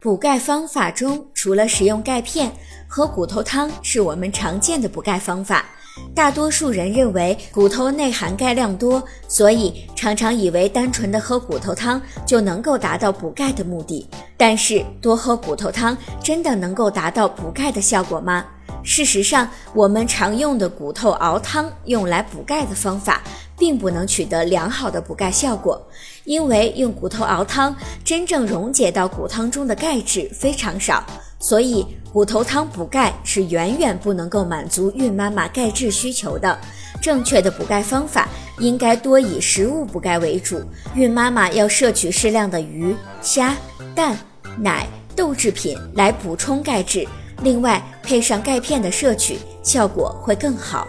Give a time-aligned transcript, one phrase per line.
[0.00, 2.50] 补钙方法中，除了使用钙片，
[2.88, 5.66] 喝骨头汤是我们常见的补钙方法。
[6.14, 14.08] 大多数人认为骨头内含钙量多，所以常常以为单纯的喝骨头汤就能够达到补钙的目的。
[14.38, 18.46] 但是，多喝骨头汤真的能够达到补钙的效果吗？
[18.82, 23.22] 事实上，我们常用的骨头熬汤用来补钙的方法，
[23.60, 25.78] 并不能取得良好的补钙效果，
[26.24, 31.04] 因为用骨头熬汤，真正溶解到骨汤中的钙质非常少，
[31.38, 36.58] 所以骨头汤补钙是远远不能够满足孕妈妈钙质需求的。
[37.02, 38.26] 正确的补钙方法
[38.58, 40.62] 应该多以食物补钙为主，
[40.94, 43.54] 孕妈妈要摄取适量的鱼、虾、
[43.94, 44.18] 蛋、
[44.56, 47.06] 奶、豆制品来补充钙质。
[47.42, 50.88] 另外，配上钙片的摄取，效果会更好。